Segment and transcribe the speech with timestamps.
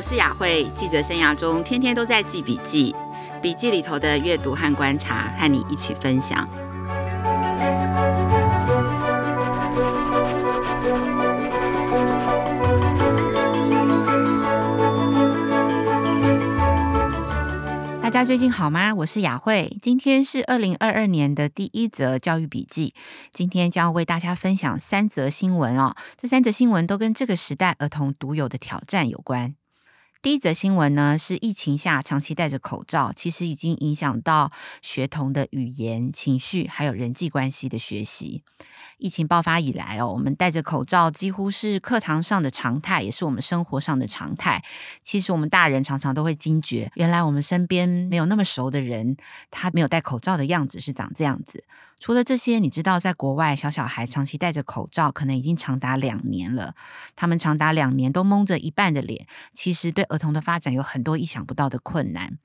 [0.00, 2.96] 我是雅慧，记者生涯中天天都在记笔记，
[3.42, 6.48] 笔记里头的阅读和观察，和你一起分享。
[18.00, 18.94] 大家最近好吗？
[18.94, 22.94] 我是雅慧，今天是二零二二年的第一则教育笔记。
[23.34, 29.56] 今天将要为大家分享三则新闻哦，这三则新闻都跟这个时代儿童独有的挑战有关。
[30.22, 34.52] 第一则新闻呢，是疫情下长期戴着口罩，其实已经影响到
[34.82, 38.42] 学童的语言、情绪，还有人际关系的学习。
[38.98, 44.62] 疫情爆发以来哦，我们戴着口罩几乎是课堂上的常态，也是我们生活上的常态。
[45.02, 49.16] 其实我们大人常常都会惊觉，原来我们身边没有那么熟的人，
[49.50, 51.64] 他没有戴口罩的样子是长这样子。
[52.00, 56.74] 除了这些，你知道，在国外小小孩长期戴着口罩，可能已经长达两年了。
[57.14, 62.38] 他们长达两年都蒙着一半的脸，其实对儿童的发展有很多意想不到的困难。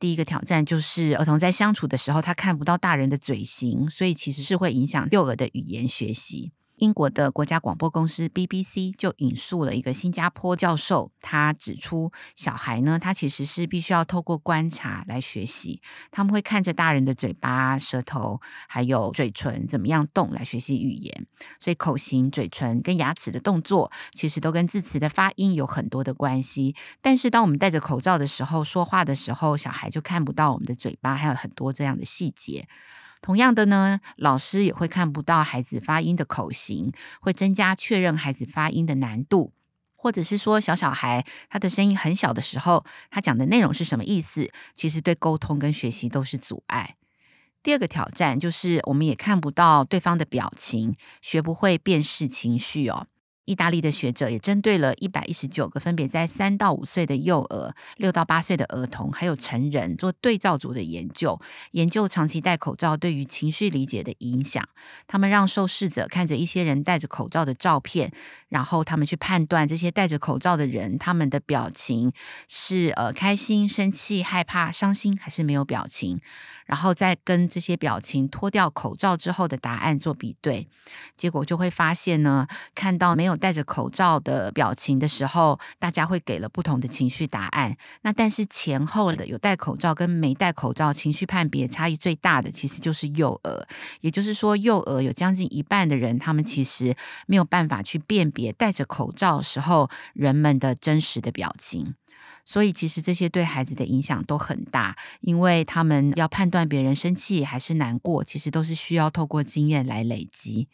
[0.00, 6.52] 第一个挑战就是儿童在相处的时候，他看不到大人的嘴型，所以其实是会影响幼儿的语言学习。
[6.76, 21.26] 英国的国家广播公司 BBC 就引述了一个新加坡教授，他指出，小孩呢，他其实是必须要透过观察来学习，他们会看着大人的嘴巴、舌头还有嘴唇怎么样动来学习语言，
[21.58, 26.76] 所以口型、嘴唇跟牙齿的动作，其实都跟字词的发音有很多的关系。
[27.00, 32.68] 但是当我们戴着口罩的时候，说话的时候，小孩就看不到我们的嘴巴，还有很多这样的细节。
[33.26, 39.52] 同样的呢，老师也会看不到孩子发音的口型，会增加确认孩子发音的难度，
[39.96, 46.94] 或者是说小小孩他的声音很小的时候，他讲的内容是什么意思，其实对沟通跟学习都是阻碍。
[47.64, 53.08] 第二个挑战就是我们也看不到对方的表情，学不会辨识情绪哦。
[53.46, 64.62] 意大利的学者也针对了一百一十九个分别在三到五岁的幼儿、六到八岁的儿童，还有成人做对照组的研究，研究长期戴口罩对于情绪理解的影响。
[65.06, 68.12] 他们让受试者看着一些人戴着口罩的照片，
[68.48, 72.12] 然后他们去判断这些戴着口罩的人，他们的表情
[72.48, 76.20] 是呃开心、生气、害怕、伤心，还是没有表情。
[76.66, 80.68] 然后再跟这些表情脱掉口罩之后的答案做比对，
[81.16, 87.76] 结果就会发现呢，看到没有戴着口罩的表情的时候，大家会给了不同的情绪答案。
[88.02, 93.66] 那但是前后的有戴口罩跟没戴口罩情绪判别差异最大的，其实就是幼儿。
[94.00, 96.94] 也就是说，幼儿有将近一半的人，他们其实
[97.26, 101.94] 没有办法去辨别戴着口罩时候人们的真实的表情。
[102.46, 110.68] 所以，其实这些对孩子的影响都很大，因为他们要判断别人生气还是难过，其实都是需要透过经验来累积。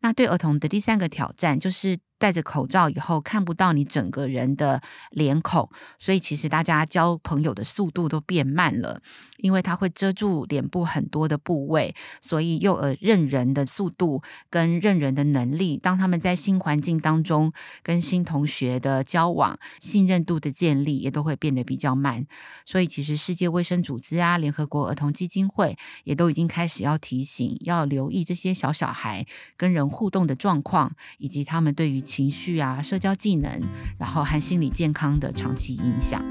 [0.00, 5.68] 那对儿童的第三个挑战就是，戴着口罩以后看不到你整个人的脸孔，
[5.98, 9.00] 所以其实大家交朋友的速度都变慢了，
[9.38, 22.26] 因为它会遮住脸部很多的部位，所以幼儿认人的速度跟认人的能力，当他们在新环境当中跟新同学的交往、信任度的建立，也都会变得比较慢。
[22.64, 33.60] 所以其实世界卫生组织啊、联合国儿童基金会也都已经开始要提醒，要留意这些小小孩跟人互动的状况，以及他们对于情绪啊，社交技能，
[33.98, 36.24] 然后和心理健康的长期影响。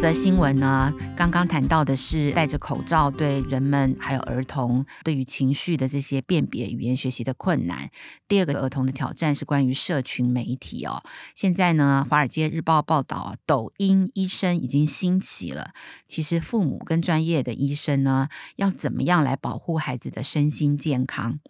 [0.00, 7.90] 则新闻呢，刚刚谈到的是戴着口罩对人们还有儿童对于情绪的这些辨别语言学习的困难。
[8.28, 11.02] 第二个儿童的挑战是关于社群媒体哦。
[11.34, 15.72] 现在呢，《华尔街日报》报道，抖音医生已经兴起了。
[16.06, 21.40] 其实父母跟专业的医生呢，要怎么样来保护孩子的身心健康？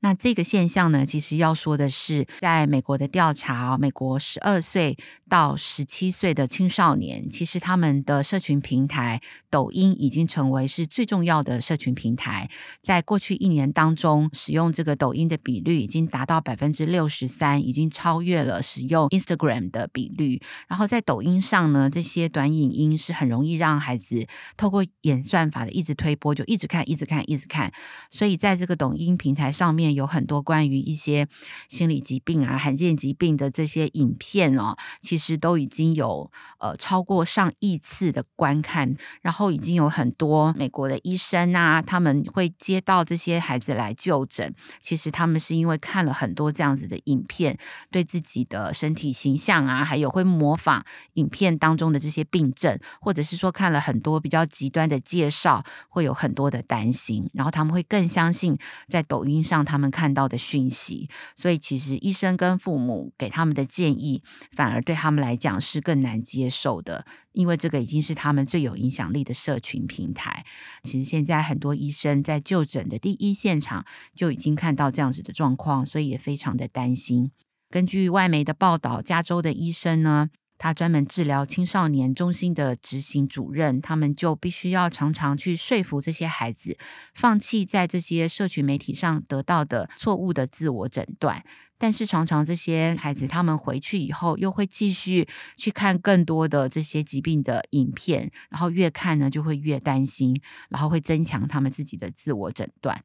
[0.00, 4.96] 那这个现象呢，其实要说的是，在美国的调查，美国十二岁
[5.28, 9.20] 到十七岁的青少年，其实他们的社群平台
[9.50, 12.48] 抖音已经成为是最重要的社群平台。
[12.80, 20.40] 在过去一年当中，使用这个抖音的比率已经达到百分之六十三，已经超越了使用 Instagram 的比率。
[20.68, 24.24] 然后在抖音上呢，这些短影音是很容易让孩子
[24.56, 27.72] 透过演算法的一直推播，就一直看，一直看，一直看。
[28.12, 29.87] 所以在这个抖音平台上面。
[29.94, 31.26] 有很多关于一些
[31.68, 47.56] 心理疾病啊、罕见疾病的这些影片哦，其实都已经有呃超过上亿次的观看，然后已经有很多美国的医生啊，他们会接到这些孩子来就诊，其实他们是因为看了很多这样子的影片，
[47.90, 58.58] 对自己的身体形象啊，还有会模仿影片当中的这些病症，或者是说看了很多比较极端的介绍，会有很多的担心，然后他们会更相信
[58.90, 59.77] 在抖音上他。
[59.78, 64.24] 他们看到的讯息，所以其实医生跟父母给他们的建议，
[64.56, 70.44] 反而对他们来讲是更难接受的，因为这个已经是他们最有影响力的社群平台。
[70.82, 73.84] 其实现在很多医生在就诊的第一现场
[74.16, 77.30] 就已经看到这样子的状况，所以也非常的担心。
[77.70, 86.76] 根据外媒的报道，加州的医生呢，他专门治疗青少年中心的执行主任，他们就必须要常常去说服这些孩子，
[87.14, 91.42] 放弃在这些社群媒体上得到的错误的自我诊断。
[91.80, 100.40] 但是常常这些孩子他们回去以后，又会继续去看更多的这些疾病的影片，然后越看呢就会越担心，
[100.70, 103.04] 然后会增强他们自己的自我诊断。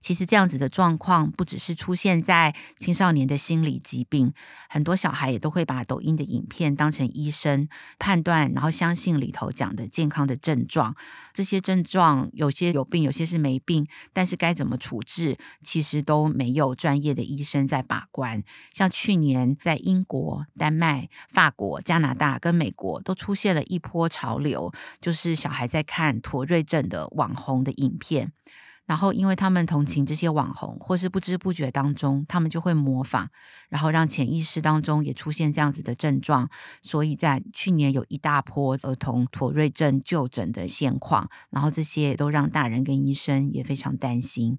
[0.00, 4.32] 其实这样子的状况不只是出现在青少年的心理疾病，
[4.68, 7.68] 很多小孩也都会把抖音的影片当成医生
[7.98, 10.96] 判断，然后相信里头讲的健康的症状。
[11.34, 18.42] 这些症状有些有病，有些是没病，但是该怎么处置，其实都没有专业的医生在把关。
[18.72, 28.32] 像去年在英国、丹麦、法国、加拿大跟美国都出现了一波潮流，就是小孩在看妥瑞症的网红的影片。
[28.90, 33.28] 然后，因为他们同情这些网红，或是不知不觉当中，他们就会模仿，
[33.68, 36.50] 然后让潜意识当中也出现这样子的症状。
[36.82, 44.58] 所以在去年有一大波儿童妥瑞症就诊的现况，然后这些也都让大人跟医生也非常担心。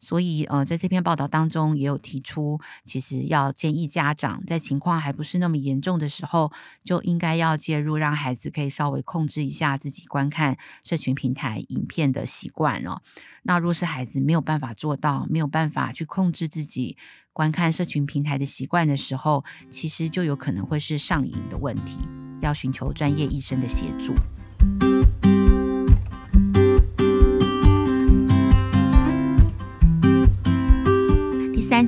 [0.00, 6.52] 所以，呃，在这篇报道当中也有提出，其实要建议家长在情况还不是那么严重的时候，
[6.84, 13.02] 就应该要介入，让孩子可以稍微控制一下自己观看社群平台影片的习惯哦。
[13.42, 16.96] 那若是孩子没有办法做到，没有办法去控制自己
[17.32, 21.98] 观看社群平台的习惯的时候，其实就有可能会是上瘾的问题，
[22.40, 24.14] 要寻求专业医生的协助。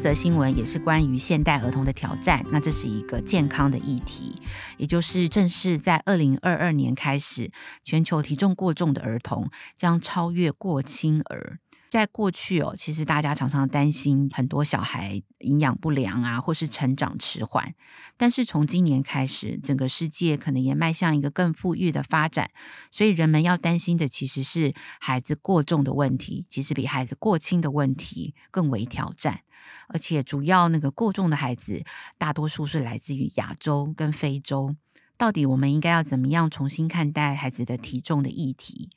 [0.00, 4.40] 则新闻也是关于现代儿童的挑战，那这是一个健康的议题，
[4.78, 7.50] 也就是正是在二零二二年开始，
[7.84, 11.58] 全球体重过重的儿童将超越过轻儿。
[11.90, 17.74] 在过去哦，其实大家常常担心很多小孩营养不良啊，或是成长迟缓。
[18.16, 22.52] 但是从今年开始，整个世界可能也迈向一个更富裕的发展，
[22.92, 29.40] 所以人们要担心的其实是孩子过重的问题，其实比孩子过轻的问题更为挑战。
[29.88, 31.82] 而且主要那个过重的孩子，
[32.16, 34.76] 大多数是来自于亚洲跟非洲。
[35.18, 38.90] 到底我们应该要怎么样重新看待孩子的体重的议题？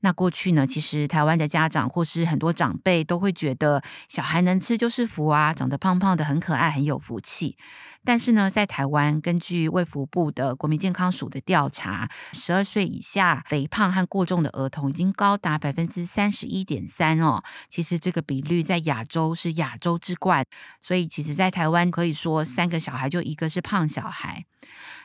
[0.00, 7.56] 那过去呢，其实台湾的家长或是很多长辈都会觉得小孩能吃就是福啊，长得胖胖的很可爱，很有福气。
[8.04, 17.42] 但是呢，在台湾，根据卫福部的国民健康署的调查，十二岁以下肥胖和过重的儿童已经高达百分之三十一点三哦。
[17.68, 20.46] 其实这个比率在亚洲是亚洲之冠，
[20.80, 24.46] 所以其实在台湾可以说三个小孩就一个是胖小孩。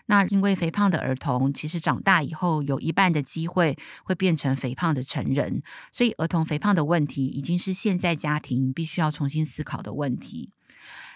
[0.06, 5.62] 那因为肥胖的儿童，其实长大以后有一半的机会会变成肥胖的成人，
[5.92, 10.52] 所以儿童肥胖的问题已经是现在家庭必须要重新思考的问题。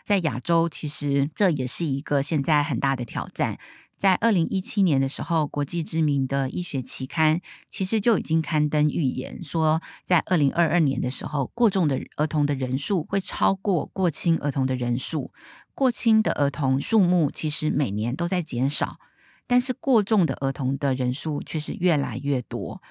[0.08, 3.58] 在亚洲，其实这也是一个现在很大的挑战。
[3.98, 15.34] 在二零一七年的时候，国际知名的医学期刊其实就已经刊登预言说，在二零二二年的时候，过重的儿童的人数会超过过轻儿童的人数。
[15.76, 19.00] 过轻的儿童数目其实每年都在减少，
[19.46, 22.82] 但是过重的儿童的人数却是越来越多。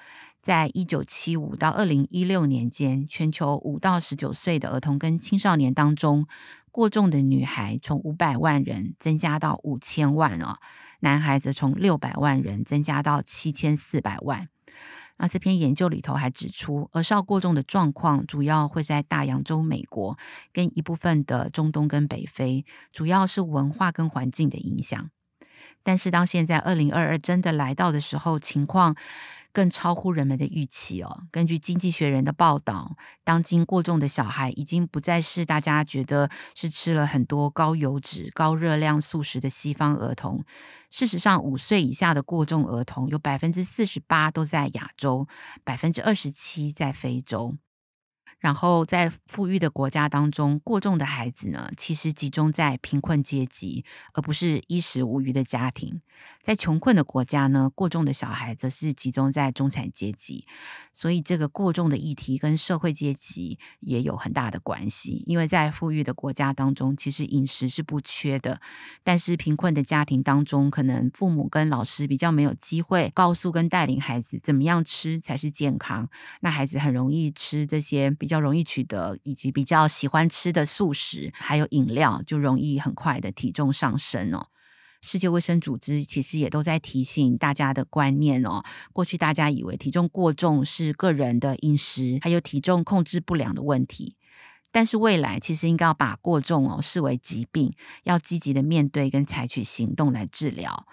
[0.43, 6.25] 在一九七五到二零一六年间，全球五到十九岁的儿童跟青少年当中，
[6.77, 10.59] 过重的女孩从五百万人增加到五千万哦，
[10.99, 14.47] 男孩则从六百万人增加到七千四百万。
[15.17, 20.19] 那这篇研究里头还指出，儿少过重的状况主要会在大洋洲美国
[20.53, 25.09] 跟一部分的中东跟北非，主要是文化跟环境的影响。
[25.81, 28.95] 但是当现在二零二二真的来到的时候，情况
[29.57, 31.23] 更超乎人们的预期哦。
[31.31, 40.45] 根据《经济学人》的报道，当今过重的小孩已经不再是大家觉得是吃了很多高油脂、高热量素食的西方儿童。
[40.91, 45.27] 事实上，五岁以下的过重儿童有百分之四十八都在亚洲，
[45.63, 47.57] 百分之二十七在非洲。
[48.39, 56.01] 然后，在富裕的国家当中，过重的孩子呢，其实集中在贫困阶级，而不是衣食无余的家庭。
[56.43, 60.45] 在穷困的国家呢，过重的小孩则是集中在中产阶级。
[60.93, 65.23] 所以，这个过重的议题跟社会阶级也有很大的关系。
[65.25, 68.61] 因为在富裕的国家当中，其实饮食是不缺的，
[69.03, 76.07] 但是贫困的家庭当中，可能父母跟老师比较没有机会告诉跟带领孩子怎么样吃才是健康。
[76.41, 84.47] 那孩子很容易吃这些比较容易取得，以及比较喜欢吃的素食，还有饮料，就容易很快的体重上升哦。
[85.01, 88.61] 世界卫生组织其实也都在提醒大家的观念哦。
[88.91, 94.17] 过去大家以为体重过重是个人的饮食还有体重控制不良的问题，
[94.73, 97.71] 但是未来其实应该要把过重哦视为疾病，
[98.03, 100.85] 要积极的面对跟采取行动来治疗。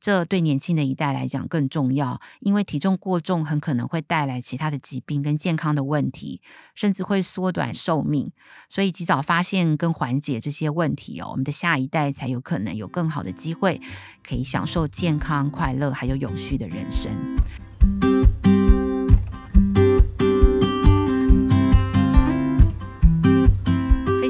[0.00, 6.40] 这对年轻的一代来讲更重要，因为体重过重很可能会带来其他的疾病跟健康的问题，
[6.74, 8.30] 甚至会缩短寿命。
[8.68, 13.80] 所以及早发现跟缓解这些问题哦，我们的下一代才有可能有更好的机会，
[14.22, 17.12] 可以享受健康、快乐还有永续的人生。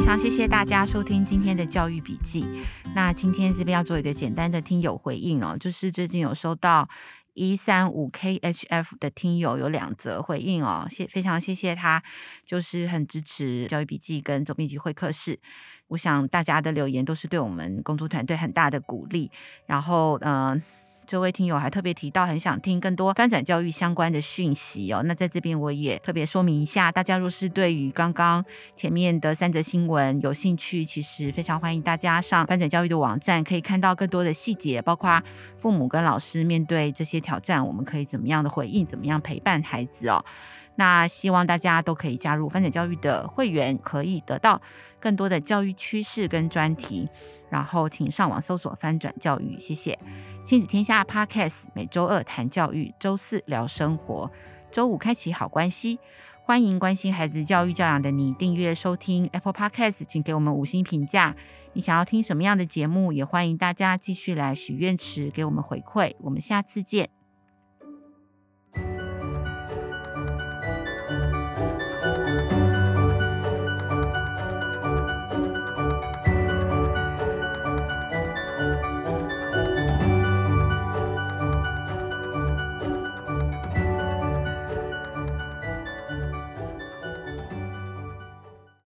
[0.08, 2.42] 常谢谢大家收听今天的教育笔记。
[2.94, 6.88] 那今天这边要做一个简单的听友回应哦，就是最近有收到
[7.34, 12.02] 一三五 KHF 的听友有两则回应哦，谢非常谢谢他，
[12.46, 15.38] 就是很支持教育笔记跟走笔记会客室。
[15.88, 19.30] 我想大家的留言都是对我们工作团队很大的鼓励。
[19.66, 20.62] 然后嗯。
[21.08, 25.02] 这位听友还特别提到，很想听更多翻转教育相关的讯息哦。
[25.06, 28.44] 那在这边我也特别说明一下，大家若是对于刚刚
[28.76, 35.22] 前面的三则新闻有兴趣，其实非常欢迎大家上翻转教育的网站，可以看到更多的细节，包括
[35.56, 40.22] 父母跟老师面对这些挑战，我们可以怎么样的回应，怎么样陪伴孩子哦。
[40.78, 44.62] 那希望大家都可以加入翻转教育的会员，可以得到
[45.00, 47.08] 更多的教育趋势跟专题。
[47.50, 49.98] 然后请上网搜索翻转教育，谢谢。
[50.44, 54.30] 亲子天下 Podcast 每周二谈教育，周四聊生活，
[54.70, 55.98] 周五开启好关系。
[56.44, 61.34] 欢迎关心孩子教育教养的你订阅收听 Apple Podcast，请给我们五星评价。
[61.72, 63.12] 你想要听什么样的节目？
[63.12, 66.14] 也欢迎大家继续来许愿池给我们回馈。
[66.20, 67.17] 我们下次见。